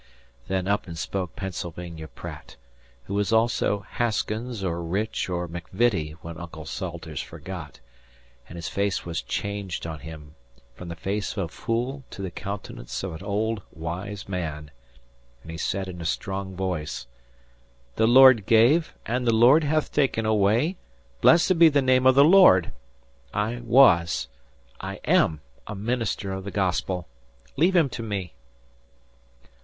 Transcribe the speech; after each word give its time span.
Then 0.47 0.67
up 0.67 0.87
and 0.87 0.97
spoke 0.97 1.35
Pennsylvania 1.35 2.07
Pratt, 2.07 2.55
who 3.03 3.13
was 3.13 3.31
also 3.31 3.81
Haskins 3.81 4.63
or 4.63 4.81
Rich 4.81 5.29
or 5.29 5.47
McVitty 5.47 6.13
when 6.23 6.39
Uncle 6.39 6.65
Salters 6.65 7.21
forgot; 7.21 7.79
and 8.49 8.55
his 8.55 8.67
face 8.67 9.05
was 9.05 9.21
changed 9.21 9.85
on 9.85 9.99
him 9.99 10.33
from 10.73 10.87
the 10.87 10.95
face 10.95 11.33
of 11.37 11.37
a 11.37 11.47
fool 11.49 12.03
to 12.09 12.23
the 12.23 12.31
countenance 12.31 13.03
of 13.03 13.13
an 13.13 13.21
old, 13.21 13.61
wise 13.71 14.27
man, 14.27 14.71
and 15.43 15.51
he 15.51 15.57
said 15.59 15.87
in 15.87 16.01
a 16.01 16.05
strong 16.05 16.55
voice: 16.55 17.05
"The 17.97 18.07
Lord 18.07 18.47
gave, 18.47 18.95
and 19.05 19.27
the 19.27 19.35
Lord 19.35 19.63
hath 19.63 19.91
taken 19.91 20.25
away; 20.25 20.77
blessed 21.21 21.59
be 21.59 21.69
the 21.69 21.79
name 21.79 22.07
of 22.07 22.15
the 22.15 22.25
Lord! 22.25 22.73
I 23.35 23.59
was 23.63 24.29
I 24.79 24.95
am 25.05 25.41
a 25.67 25.75
minister 25.75 26.31
of 26.31 26.43
the 26.43 26.49
Gospel. 26.49 27.07
Leave 27.55 27.75
him 27.75 27.87
to 27.89 28.01
me." 28.01 28.33